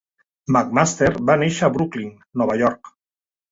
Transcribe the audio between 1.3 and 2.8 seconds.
va néixer a Brooklyn, Nova